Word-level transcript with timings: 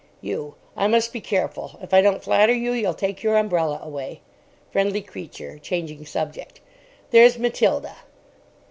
YOU. 0.19 0.55
I 0.75 0.87
must 0.87 1.13
be 1.13 1.21
careful. 1.21 1.77
If 1.79 1.93
I 1.93 2.01
don't 2.01 2.23
flatter 2.23 2.53
you, 2.55 2.71
you'll 2.71 2.95
take 2.95 3.21
your 3.21 3.37
umbrella 3.37 3.79
away. 3.83 4.21
FRIENDLY 4.71 5.03
CREATURE 5.03 5.59
(changing 5.59 6.07
subject). 6.07 6.59
There's 7.11 7.37
Matilda. 7.37 7.97